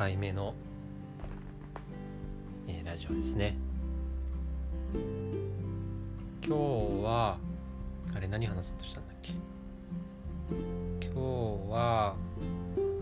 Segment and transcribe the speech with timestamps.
[0.00, 0.54] 回目の、
[2.66, 3.54] えー、ラジオですね。
[6.42, 7.36] 今日は
[8.16, 9.34] あれ何話そうとしたんだっけ？
[11.04, 11.20] 今日
[11.70, 12.16] は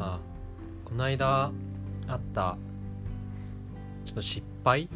[0.00, 0.18] あ
[0.84, 1.52] この間
[2.08, 2.58] あった
[4.04, 4.88] ちょっと失敗？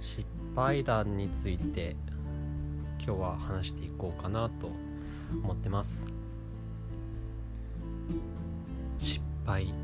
[0.00, 0.24] 失
[0.56, 1.96] 敗談について
[2.96, 4.70] 今日は話していこうかなと
[5.44, 6.06] 思ってます。
[8.98, 9.74] 失敗。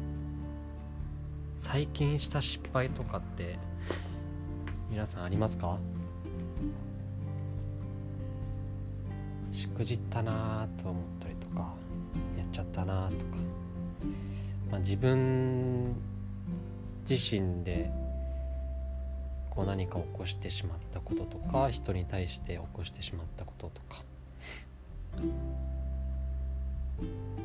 [1.71, 3.59] 最近した失敗とかって
[4.91, 5.79] 皆さんありますか？
[9.53, 11.75] しくじったなと思ったりとか
[12.39, 13.17] やっちゃったなとか、
[14.71, 15.95] まあ、自分
[17.07, 17.91] 自身で
[19.51, 24.03] こう何か起こしてしまったこととか人に対して起こしてしまったこととか。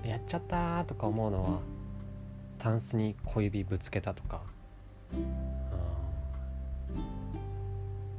[0.06, 1.60] やっちゃったなとか思うのは
[2.58, 4.42] タンスに小指ぶつけたとか。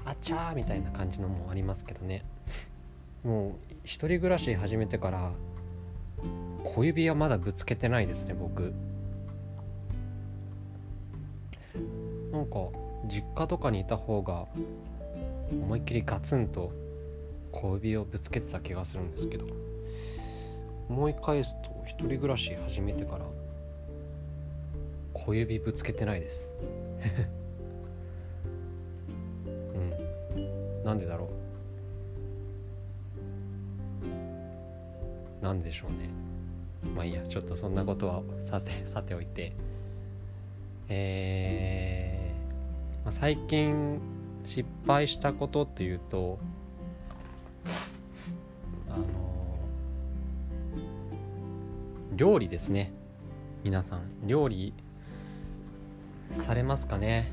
[0.04, 2.24] あっちゃーみたいな感じのもありますけどね。
[3.24, 3.52] もう
[3.84, 5.32] 一人暮らし始めてから
[6.62, 8.74] 小指はまだぶつけてないですね僕。
[12.32, 12.56] なんか
[13.06, 14.46] 実家とかにいた方が
[15.52, 16.72] 思いっきりガツンと
[17.52, 19.46] 小指をぶつけてた気がするんですけど。
[20.86, 23.24] 思い返すと一人暮らし始めてから
[25.14, 26.52] 小指ぶつけてないです。
[29.46, 29.90] うん。
[30.84, 31.30] なんでだろ
[35.40, 35.44] う。
[35.44, 36.10] なんでしょうね。
[36.94, 37.26] まあいいや。
[37.26, 39.52] ちょっとそんなことはさて さておいて。
[40.88, 43.98] えー、まあ、最近
[44.44, 46.38] 失敗したことっていうと
[48.90, 49.04] あの
[52.16, 52.92] 料理ですね。
[53.62, 54.26] 皆さん。
[54.26, 54.74] 料理
[56.34, 57.32] されますかね。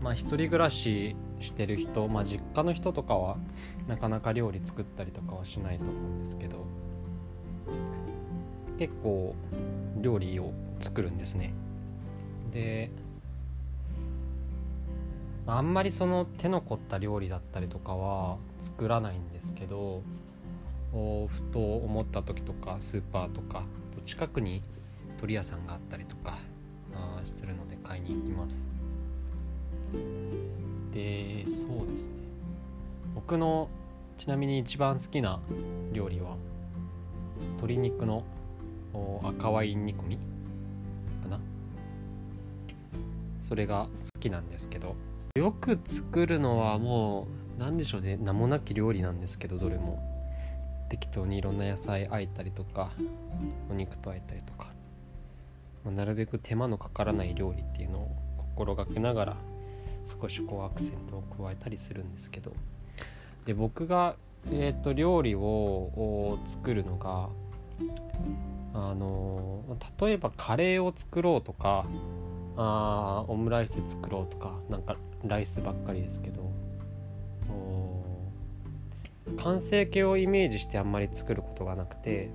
[0.00, 3.36] まあ一人暮らししてる人まあ実家の人とかは
[3.88, 6.64] なかなか料理作ったりとかはしないと思うんですけど
[8.78, 9.34] 結構
[10.00, 11.54] 料理を作るんですね。
[12.52, 12.90] で
[15.46, 20.02] あんまりその手の凝った料理だったりとかは作らないんですけど
[20.92, 23.64] ふと思った時とかスーパーとか
[24.06, 24.62] 近くに
[25.18, 26.38] 鳥屋さんがあったりとか
[27.26, 28.66] するので買いに行きます。
[30.92, 32.14] でそうですね。
[33.14, 33.68] 僕の
[34.18, 35.40] ちなみに一番好きな
[35.92, 36.36] 料理は
[37.56, 38.24] 鶏肉の
[39.22, 40.16] 赤ワイン煮込み
[41.22, 41.40] かな。
[43.42, 44.94] それが好きなんですけど
[45.34, 48.16] よく作るのはもう何でしょうね。
[48.16, 50.10] 名もなき料理なんですけどどれも。
[50.90, 52.92] 適当にいろんな野菜あえたりとか
[53.70, 54.73] お肉とあえたりとか、
[55.84, 58.16] まあ、なるべく手間のかからない料理っていうのを
[58.56, 59.36] 心がけながら
[60.20, 62.52] 少しこうアクセントを加えたりするんですけど。
[63.46, 64.16] で僕が、
[64.50, 67.28] えーと、料理を作るのが
[68.72, 69.60] あの
[70.00, 71.84] 例えばカレーを作ろうとか
[72.56, 74.96] あオムライス作ろうとかなんか
[75.26, 76.50] ライスばっかりですけど。
[79.38, 82.30] 完成形をイメージしてあんまり作ることがなくて。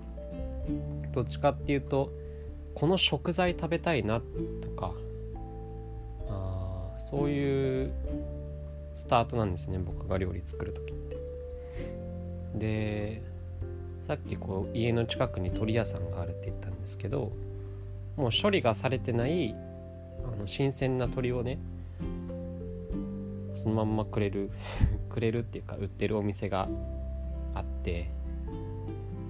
[1.11, 2.11] どっちかっていうと
[2.79, 4.21] この食材食べたいな
[4.61, 4.93] とか
[6.29, 7.91] あそういう
[8.95, 11.17] スタートなんですね僕が料理作る時って。
[12.55, 13.21] で
[14.07, 17.31] さっきこう家の近くに鳥屋さんがあるって言ったんですけど
[18.15, 19.55] もう処理がされてない
[20.23, 21.59] あの新鮮な鳥をね
[23.55, 24.49] そのまんまくれる
[25.09, 26.67] くれるっていうか売ってるお店が
[27.53, 28.09] あって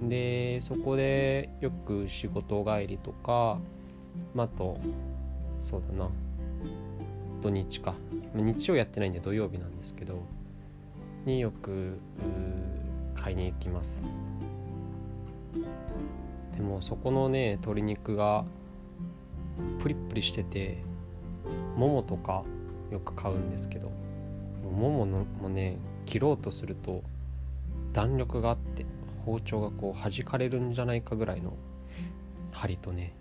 [0.02, 3.58] でそこでよく仕事帰りとか、
[4.34, 4.78] まあ、と
[5.60, 6.10] そうだな。
[7.42, 7.94] 土日か。
[8.34, 10.22] 日曜やってないんで土曜日なんですけど
[11.26, 11.98] によく
[13.14, 14.02] 買いに行きます。
[16.56, 18.44] でもそこのね鶏肉が
[19.80, 20.82] プリプリしてて
[21.76, 22.44] ももとか
[22.90, 23.90] よく買うんですけど
[24.62, 27.02] もものもね切ろうとすると
[27.92, 28.86] 弾力があって。
[29.24, 31.54] 包丁がこう弾かれるんじゃないかぐらいの
[32.52, 33.14] 針とね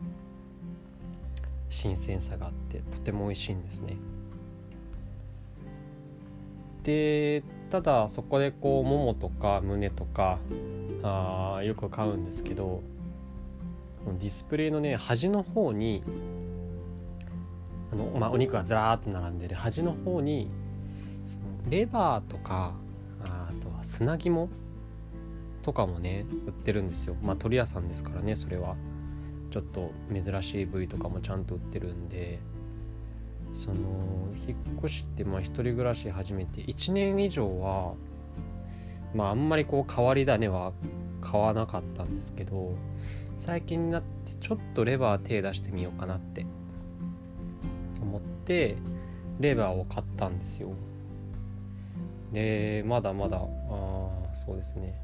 [1.69, 3.96] 新鮮さがあってとても美味しいんですね。
[6.84, 10.40] でただそこでこうももとか胸とか
[11.04, 12.81] あよく買うんですけど
[14.07, 16.04] ディスプレイのね端の方に
[17.92, 20.50] あの、まあ、お肉がずらーっと並んでる端の方に
[21.69, 22.74] レバーとか
[23.24, 24.50] あとは砂肝
[25.69, 27.16] とかもね売ってるんですよ。
[27.21, 28.75] まあ鳥屋さんですからねそれは。
[29.51, 32.39] ちょっと珍しい部位とかもちゃんと売ってるんで。
[33.54, 33.77] その
[34.36, 37.94] 引っ越してまあ一人暮らし始めて1年以上は
[39.16, 40.71] まああんまりこう変わり種は
[41.19, 42.75] 買わなかったんですけど
[43.38, 46.45] 最近になってちょっとレバー手出してみようかなって。
[48.01, 48.77] 思って
[49.39, 50.72] レバーを買ったんですよ。
[52.31, 55.01] でまだまだあそうですね。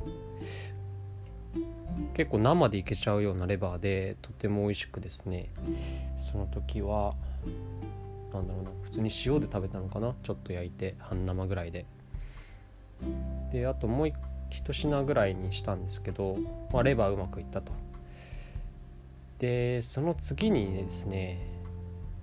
[2.14, 5.50] 結構生でいけちゃうようなレバーでとても美味しくですね。
[6.18, 7.16] その時は
[8.34, 10.16] なんだろうな普通に塩で食べたのかな？
[10.24, 11.86] ちょっと焼いて半生ぐらいで。
[13.52, 14.08] であともう
[14.50, 16.38] 一品ぐらいにしたんですけど、
[16.72, 17.72] まあ、レバーうまくいったと。
[19.40, 21.40] でその次にですね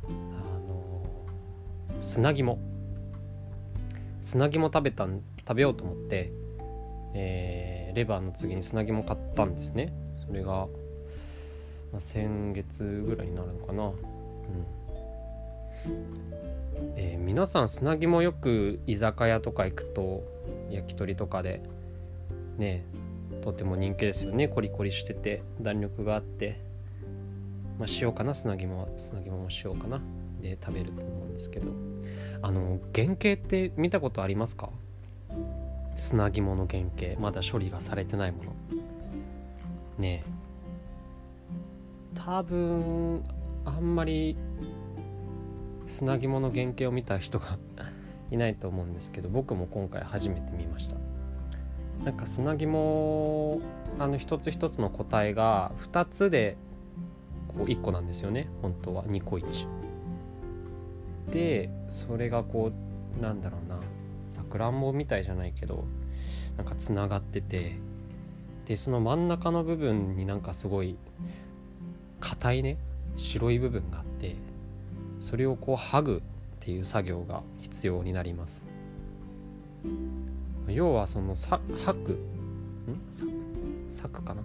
[0.04, 1.02] あの
[2.00, 2.58] 砂肝。
[4.20, 5.06] 砂肝食べた
[5.38, 6.30] 食べようと思って、
[7.14, 9.92] えー、レバーの次に砂肝買ったんですね。
[10.26, 10.66] それが、
[11.92, 13.84] まあ、先月ぐらいになるのかな。
[13.86, 13.94] うん。
[16.96, 20.22] えー、皆さん砂肝よく居酒屋とか行くと
[20.70, 21.60] 焼き鳥とかで
[22.56, 22.84] ね
[23.42, 24.48] とても人気ですよね。
[24.48, 26.60] コリコリしてて弾力があって。
[27.78, 28.34] まあ塩かな。
[28.34, 30.00] 砂肝は砂肝も塩かな。
[30.40, 31.72] で食べると思うんですけど。
[32.44, 34.70] あの原型って見たことありますか？
[35.96, 38.52] 砂肝の原型まだ処理がされてないもの。
[39.98, 40.32] ねえ。
[42.14, 43.22] 多分
[43.64, 44.36] あんまり
[45.86, 47.58] 砂肝の原型を見た人が
[48.30, 50.96] いないと思うんですけど僕も今回初めて見ました。
[52.04, 53.60] なんか砂肝
[53.98, 56.56] あの一つ一つの個体が2つで
[57.48, 58.48] こう1個なんですよね。
[58.60, 59.66] 本当は2個1
[61.30, 62.72] でそれがこ
[63.18, 63.68] うなんだろう
[64.52, 65.84] なさくらんぼみたいじゃないけど
[66.58, 67.78] なんかつながってて
[68.66, 70.96] でその真ん中の部分になんかすごい
[72.20, 72.76] 硬いね
[73.16, 74.36] 白い部分があって
[75.20, 76.20] それをこう剥ぐっ
[76.60, 78.66] ていう作業が必要になります。
[80.68, 83.88] 要はそのさ剥くん？
[83.88, 84.42] 裂くかな？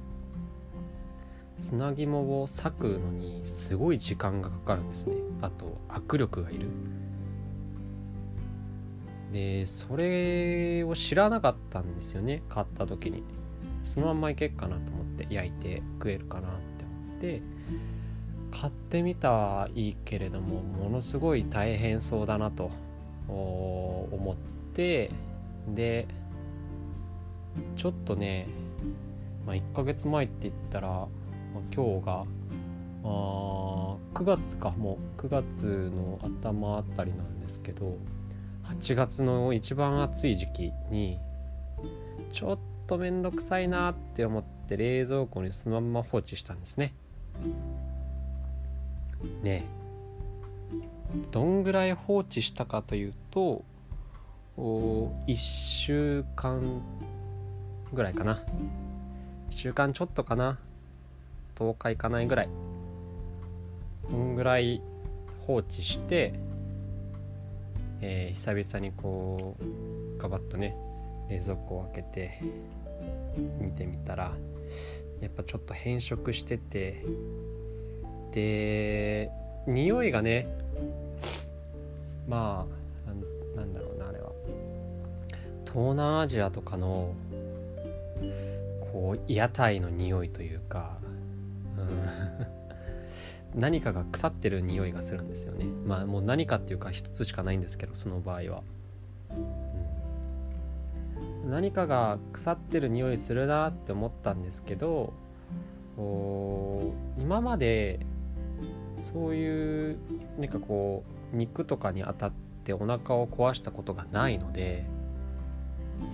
[1.57, 5.15] 砂肝を裂くのにすごい時間がかかるんですね。
[5.41, 6.67] あと握力がいる
[9.31, 12.43] でそれを知らなかったんですよね。
[12.49, 13.23] 買った時に。
[13.83, 17.41] そのまんまいけっかなと思って焼いて食えるかなって思って。
[18.49, 22.71] 買ってみたはいいけれどもものすごい大変そうだなと
[23.27, 24.35] 思っ
[24.73, 25.11] て。
[25.69, 26.07] で
[27.75, 28.47] ちょっとね、
[29.45, 31.07] まあ、1ヶ月前って言ったら、まあ、
[31.73, 32.25] 今日が
[33.03, 37.97] あ9月かもう9月の頭あたりなんですけど
[38.69, 41.19] 8月の一番暑い時期に
[42.33, 46.93] ちょっと面倒くさいなって思って冷蔵庫にそのまま放置したんですね。
[49.41, 49.65] ね
[51.31, 53.63] どんぐらい放置したかというと
[54.57, 56.81] お1週間
[57.93, 58.43] ぐらいかな。
[59.49, 60.59] 1週間ちょっとかな。
[61.55, 62.49] 10日いかないぐらい。
[63.99, 64.81] そんぐらい
[65.45, 66.33] 放置して
[68.01, 70.75] えー、久々にこうガバッとね
[71.29, 72.41] 冷蔵庫を開けて
[73.59, 74.33] 見てみたら
[75.19, 77.03] やっぱちょっと変色してて
[78.33, 79.31] で
[79.67, 80.47] 匂いがね
[82.27, 82.65] ま
[83.05, 84.31] あなんだろうなあれは。
[85.65, 87.13] 東南アジアとかの
[88.91, 90.97] こう屋台の匂いというか、
[91.77, 92.56] うん。
[93.55, 95.65] 何かが腐ってる匂いがするんですよね。
[95.85, 98.63] まあもう何かっていうか一つしかないんですけどその場合は、
[101.43, 105.13] うん、何かが腐ってる匂いするなって思ったんですけど
[107.19, 107.99] 今まで
[108.97, 109.97] そういう
[110.37, 112.31] 何かこう肉とかに当たっ
[112.63, 114.85] てお腹を壊したことがないので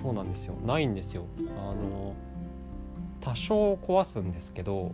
[0.01, 0.55] そうなんですよ。
[0.65, 1.25] ないんですよ。
[1.57, 2.15] あの
[3.19, 4.93] 多少壊すんですけど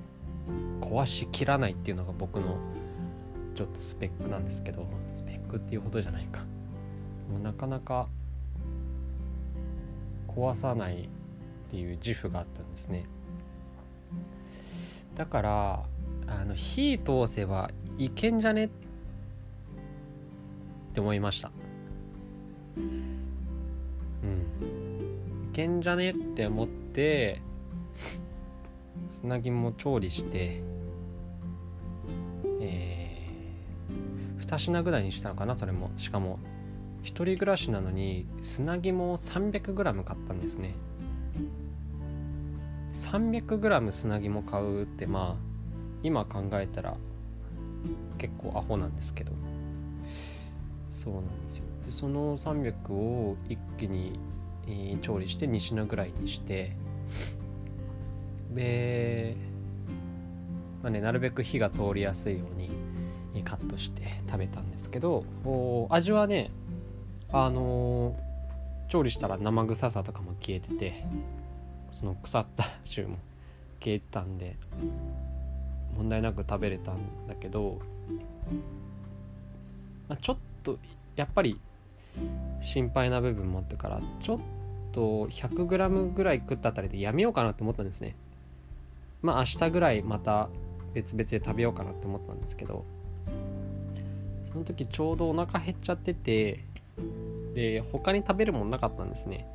[0.82, 2.58] 壊しきらないっていうのが僕の
[3.56, 6.46] ちょっとスペックなんですけどスペックっていうほどじゃないか。
[7.32, 8.08] もうなかなか
[10.27, 11.08] 壊さないっ
[11.70, 13.06] ていう自負があったんですね。
[15.15, 15.84] だから
[16.27, 18.70] あの火通せばいけんじゃねっ
[20.94, 21.51] て思いました。
[22.77, 23.20] うん。
[25.50, 27.41] いけんじゃねって思って
[29.12, 30.62] 砂肝も調理して
[32.62, 35.91] えー、2品ぐらいにしたのかなそれも。
[35.96, 36.39] しかも
[37.03, 40.75] 1人暮らしなのに砂肝を 300g 買ったんですね。
[42.94, 45.44] 300g 砂肝買うってまあ
[46.03, 46.98] 今考えたら
[48.18, 49.32] 結構アホなんですけど。
[50.89, 51.65] そうなんですよ。
[51.86, 54.20] でその300を一気に、
[54.68, 56.75] えー、調理して2品ぐらいにして。
[58.51, 59.36] で、
[60.82, 62.70] まあね、なるべく火が通りやすいように
[63.44, 65.24] カットして食べたんですけど
[65.89, 66.51] 味はね
[67.32, 71.06] あのー、調理したら生臭さとかも消えてて
[71.91, 73.18] その腐った臭も
[73.79, 74.58] 消えてたんで
[75.96, 77.79] 問題なく食べれたんだけど、
[80.08, 80.77] まあ、ちょっと
[81.15, 81.60] やっぱり
[82.62, 84.39] 心配な部分もあったからちょっ
[84.91, 88.15] と 100g ぐらい食ったあたりでやめようかなって思ったんですね。
[89.22, 90.50] まあ明日ぐらいまた
[90.94, 92.86] 別々で食べようかなって思ったんですけど
[94.52, 96.64] その時ちょうどお腹減っちゃってて
[97.54, 99.48] で他に食べるもんなかったんですね。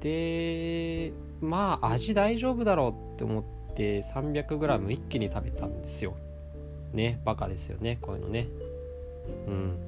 [0.00, 6.14] でまあ味大丈夫だろうって思って 300g 一気に食べたんですよ。
[6.92, 8.48] ねバカですよねこういうのね。
[9.46, 9.78] うん。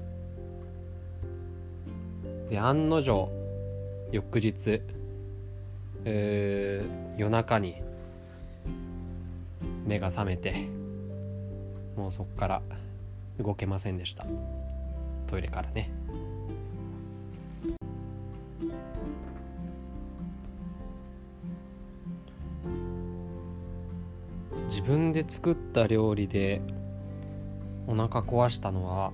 [2.50, 3.44] で案の定
[4.12, 4.80] 翌日、
[6.04, 7.82] えー、夜中に
[9.86, 10.68] 目が覚めて
[11.96, 12.62] もうそっから
[13.38, 14.26] 動けませんでした。
[15.26, 15.90] トイレからね。
[24.68, 26.60] 自分で作った料理で
[27.86, 29.12] お腹壊したのは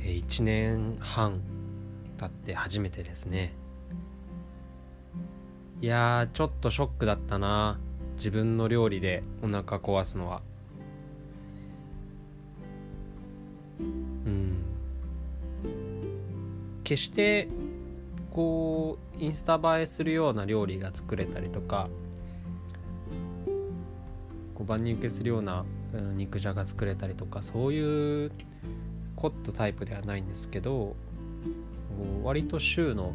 [0.00, 1.40] 1年半
[2.18, 3.52] 経って初めてですね。
[5.82, 7.78] いやちょっとショックだったな。
[8.16, 10.42] 自分の料理でお腹壊すのは。
[13.78, 14.62] うん。
[16.84, 17.48] 決して
[18.30, 21.88] こうインスタ映えするような料理が作れたりとか
[24.54, 25.64] こう万人受けするような
[26.14, 28.32] 肉じゃが作れたりとかそういう
[29.16, 30.94] 凝ったタイプではないんですけど
[32.22, 33.12] 割と週の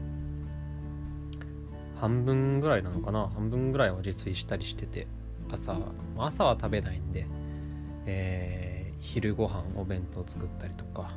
[2.00, 3.30] 半分ぐらいなのかな？
[3.34, 5.08] 半分ぐらいは自炊したりしてて
[5.52, 5.76] 朝
[6.18, 7.26] 朝は食べないんで、
[8.06, 11.12] えー、昼ご飯お弁当作ったりとか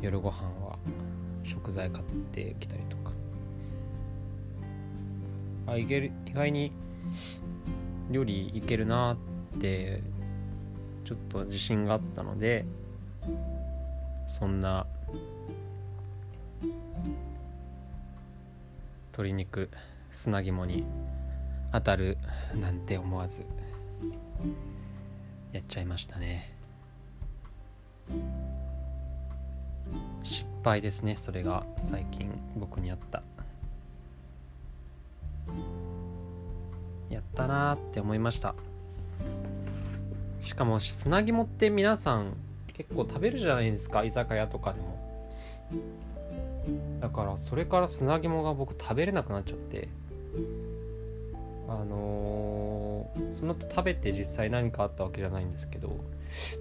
[0.00, 0.78] 夜ご飯は
[1.44, 3.10] 食材買ってきたりとか。
[5.66, 6.72] あいける意外に
[8.10, 9.16] 料理いけるな
[9.56, 10.02] って
[11.04, 12.64] ちょっと自信があったので
[14.26, 14.86] そんな
[19.20, 19.68] 鶏肉
[20.12, 20.86] 砂肝に
[21.72, 22.16] 当たる
[22.58, 23.44] なんて思わず
[25.52, 26.54] やっちゃいましたね。
[30.22, 33.22] 失敗ですねそれが最近僕にあった。
[37.10, 38.54] やったなーって思いました。
[40.40, 42.36] しかも砂肝って皆さん
[42.72, 44.98] 結構食べるじゃないですか居酒屋とかでも。
[47.00, 49.88] だからそれから砂肝が僕食べれなくなっちゃって
[51.68, 56.04] あのー、その後食べて実際何かあったわけじゃないんですけど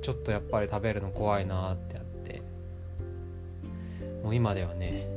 [0.01, 2.41] ちょっとやっぱり食べるの怖いなってあって
[4.23, 5.07] もう今ではね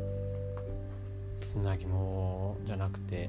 [1.43, 3.29] 砂肝じゃなくて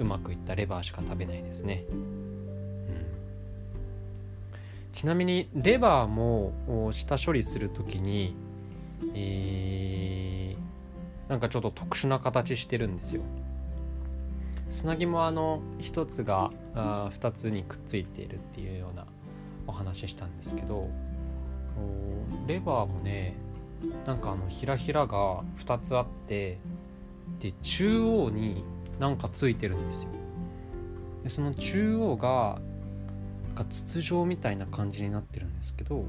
[0.00, 1.84] うまくいったレバーしか食べないですね。
[1.90, 2.30] うん。
[4.94, 6.52] ちなみにレバーも
[6.92, 8.34] 下処理するときに、
[9.14, 13.22] えー、なんかちょっと特殊な形してるんですよ。
[14.70, 19.04] 砂肝あの一つがあ2つにくっついているっていうような
[19.66, 20.88] お話したんですけど
[22.46, 23.34] レバーもね
[24.06, 26.58] なんかあのひらひらが2つあって
[27.40, 28.64] で中央に
[29.00, 30.10] なんかついてるんですよ。
[31.24, 32.60] でその中央が
[33.54, 36.04] か筒状みたいな感じになってるんですけど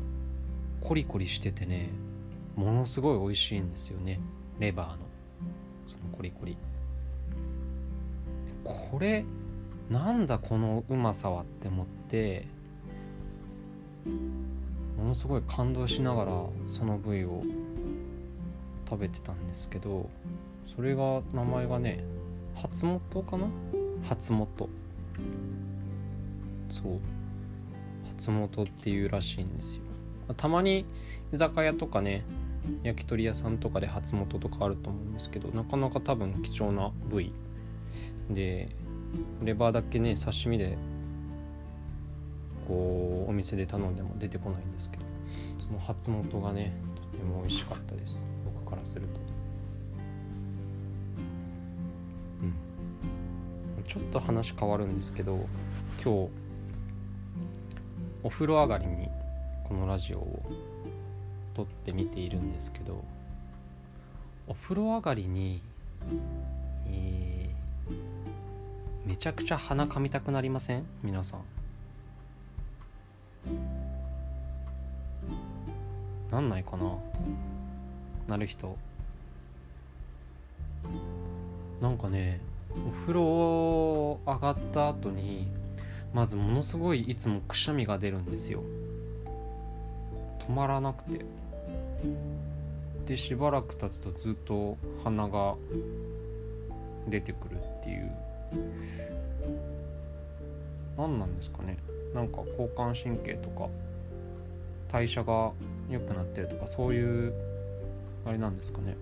[0.82, 1.90] コリコリしててね
[2.56, 4.20] ものすごい美味しいんですよね。
[4.60, 4.98] レバーの。
[5.88, 6.58] そのコリコリ。
[8.64, 9.26] これ
[9.90, 12.48] なんだこのうまさはって思って
[14.98, 16.32] ものすごい感動しながら
[16.66, 17.44] その部位を
[18.88, 20.10] 食べてたんですけど
[20.76, 22.04] それが名前がね
[22.56, 23.48] 初元かな？
[24.08, 24.70] 初元。
[26.70, 27.00] そう。
[28.16, 29.84] 松本っていうらしいんですよ。
[30.34, 30.86] たまに
[31.34, 32.24] 居酒屋とかね
[32.84, 37.32] 焼き鳥屋さんとかで初元とかあると思うんですけどなかなか多分貴重な部位。
[38.30, 38.70] で
[39.44, 40.78] レバーだけね刺身で
[42.68, 45.04] こうお店で頼んでも出てこないんですけど
[45.66, 46.74] その初元がね
[47.12, 48.28] とても美味しかったです。
[48.46, 49.20] 僕からすると。
[52.44, 53.84] うん。
[53.86, 55.46] ちょっと話変わるんですけど
[56.04, 56.30] 今日
[58.24, 59.10] お風呂上がりに
[59.72, 60.44] このラジオを
[61.54, 63.02] 撮ってみているんですけど
[64.46, 65.62] お風呂上がりに、
[66.88, 70.84] えー、めちゃくちゃ鼻かみたくなりません？
[71.02, 71.42] 皆さん。
[76.30, 76.98] なんないかな？
[78.28, 78.76] なる人。
[81.82, 85.48] なんかねお風呂上がった後に
[86.14, 88.64] まずものすごいいつもくしゃみが出るんですよ。
[90.52, 91.26] 止まらなくて。
[93.06, 95.56] でしばらく経つとずっと鼻が
[97.08, 98.12] 出てくるっていう。
[100.98, 101.78] 何なんですかね。
[102.14, 103.70] なんか交感神経とか
[104.92, 105.52] 代謝が
[105.90, 107.34] 良くなってるとかそういう
[108.26, 108.98] あれなんですかね。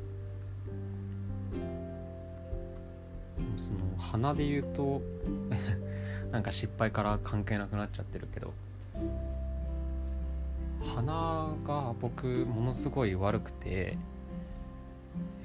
[3.57, 5.01] その鼻で言うと
[6.31, 8.53] なんか失敗から関係なくなっちゃってるけど。
[10.81, 13.97] 鼻が僕ものすごい悪くて、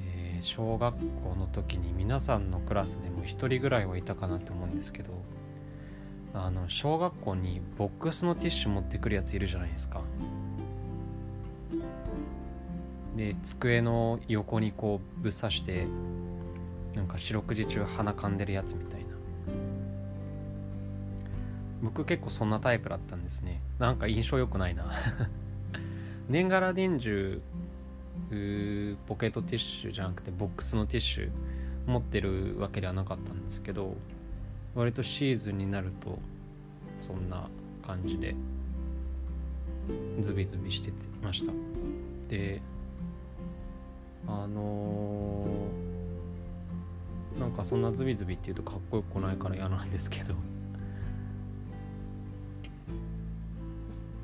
[0.01, 5.13] えー、小学校の時に皆さんのクラスでも1人ぐらいはいたかなって思うんですけど
[6.33, 10.01] あの小学校にボックスのティッシュ持ってくるやついるじゃないですか。
[13.17, 15.87] で机の横にこうぶっ刺して
[16.97, 19.14] なんか四六時中鼻かんでるやつみたいな。
[21.85, 23.61] 僕結構そんなタイプだったんですね。
[23.79, 24.91] なんか印象良くないな。
[26.31, 27.43] 年がら年中
[29.07, 31.31] ポケットティッシュじゃなくてボックスのティッシュ
[31.87, 33.95] 持ってるわけではなかったんですけど
[34.75, 36.19] 割とシーズンになると
[36.99, 37.51] そんな
[37.87, 38.35] 感じで
[40.21, 40.91] ズビズビして
[41.23, 41.53] ました。
[42.29, 42.63] で
[44.27, 50.35] あのー、なんかそんなズビズビっていうとかっこよくないから嫌なんですけど。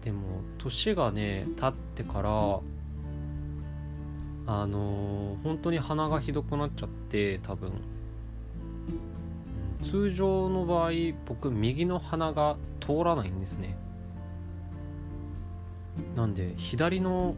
[0.02, 2.60] でも年がね経ってから
[4.46, 7.72] あのー、本当に鼻がひどくなっちゃって多分。
[9.82, 10.90] 通常の場合
[11.26, 13.76] 僕右の鼻が通らないんですね。
[16.14, 17.34] なんで左の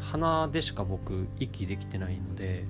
[0.00, 2.64] 鼻でしか僕息できてないので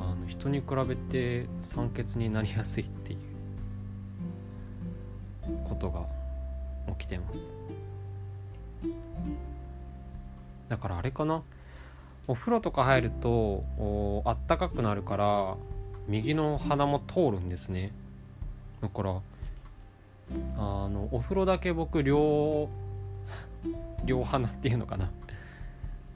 [0.00, 3.18] あの人に比べて酸欠になりやすいっていう
[5.68, 6.06] ことが
[6.98, 7.52] 起きてます。
[10.68, 11.42] だからあれかな？
[12.28, 13.64] お風呂とか入ると
[14.24, 15.56] あったかくなるから
[16.06, 17.90] 右の鼻も通るんですね。
[18.80, 19.20] だから
[20.56, 22.68] あのお風呂だけ僕両
[24.04, 25.10] 両鼻っていうのかな？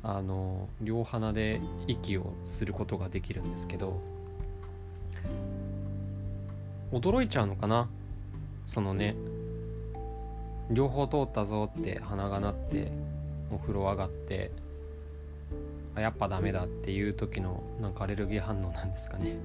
[0.05, 4.01] あの両鼻で息をすることができるんですけど
[6.93, 7.89] 驚いちゃうのかな？
[8.67, 9.17] そのね
[10.71, 12.91] 両方通ったぞって鼻が鳴って
[13.51, 14.51] お風呂上がって
[15.95, 19.37] あやっぱダメだっていう時のなんかアレルギー反応なんですかね。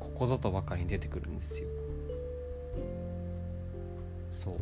[0.00, 1.68] ここぞとばかりに出てくるんですよ。
[4.30, 4.54] そう。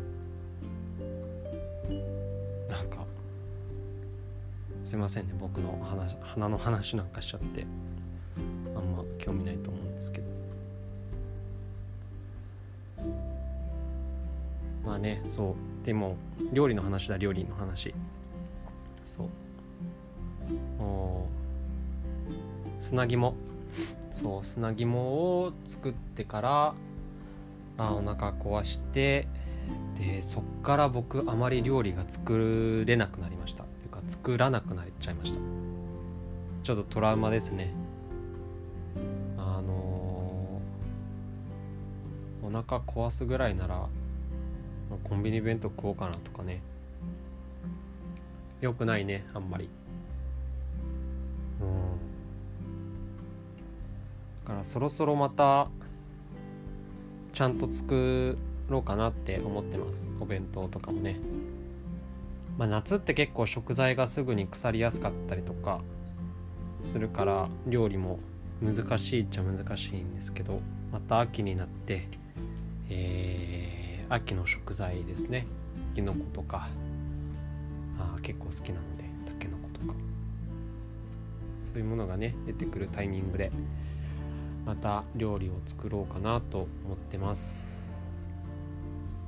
[2.69, 3.05] なんか
[4.83, 7.65] すいませんね僕の話鼻の話なんかしちゃって。
[8.75, 10.46] あんま興味ないと思うんですけど。
[14.87, 15.85] まあねそう。
[15.85, 16.15] でも
[16.53, 17.93] 料理の話だ料理の話。
[19.03, 19.27] そう。
[20.79, 21.27] お
[22.79, 23.35] 砂肝。
[24.11, 26.73] そう砂肝を作ってから
[27.77, 29.27] あお腹壊して
[29.97, 33.63] でそっから僕あまり料理が作れなくなりました。
[33.63, 35.39] っていうか作らなくなっちゃいました。
[36.63, 37.73] ちょっとトラウマですね。
[39.37, 43.87] あのー、お腹壊すぐらいなら
[45.03, 46.61] コンビニ弁当食おうかなとかね。
[48.61, 49.69] よくないねあんまり。
[51.61, 51.67] うん。
[54.45, 55.67] だからそろそろまた
[57.33, 58.37] ちゃんと作
[58.69, 60.11] ろうかなって思ってます。
[60.19, 61.19] お弁当とかもね。
[62.57, 65.81] まあ夏って結構食材がすぐに腐りやすかったりとか
[66.81, 68.19] するから料理も
[68.61, 70.59] 難しいっちゃ難しいんですけど
[70.91, 72.07] また秋になって
[72.89, 73.56] えー、
[74.09, 75.47] 秋の食材ですね。
[75.97, 76.69] きのことか。
[77.99, 79.93] あ結構好きなのでたけのことか。
[81.55, 83.51] そういうものがね出てくるタイミングで
[84.65, 88.13] また料理を作ろうかなと思ってます。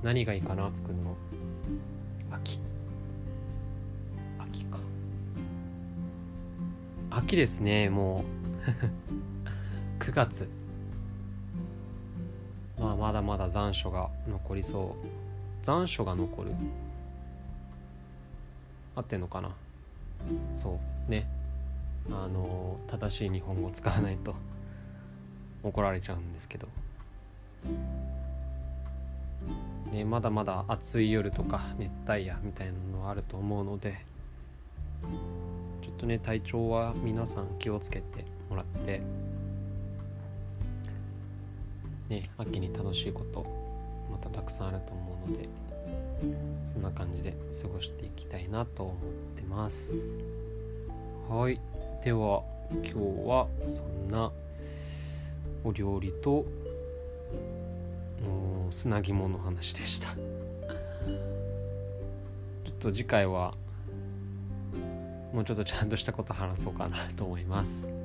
[0.04, 1.18] 何がいいかな作るの？
[2.32, 2.60] 秋。
[4.38, 4.78] 秋か。
[7.10, 8.24] 秋ですねも
[9.98, 10.00] う。
[10.04, 10.59] 9月。
[12.80, 15.08] まあまだまだ残暑が残りそう。
[15.62, 16.52] 残暑が残る？
[18.96, 19.52] 合ってんのかな？
[20.54, 21.12] そう。
[21.12, 21.28] ね。
[22.12, 24.34] あの正しい日本語を使わないと
[25.64, 26.68] 怒られちゃうんですけど、
[29.92, 34.00] ね、まだまだ暑い夜とか熱帯夜みたいなのはあると思うので
[35.84, 39.02] ちょっとね体調は皆さん気をつけてもらって
[42.10, 43.46] ね秋に楽しいこと
[44.12, 45.48] またたくさんあると思うので
[46.66, 48.96] そんな感じで過ごしていきたいなと思っ
[49.36, 50.20] てます。
[51.30, 51.60] はい。
[52.04, 52.94] では今日
[53.28, 54.32] はそんな
[55.64, 56.46] お料理と
[58.72, 60.10] 砂肝の話でした。
[62.66, 63.56] ちょっと次回は
[65.34, 67.99] もうちょっとちゃんとしたこと話そうかなと思います。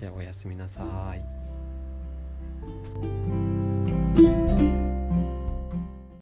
[0.00, 0.82] じゃあおやすみなさ
[1.14, 1.20] い。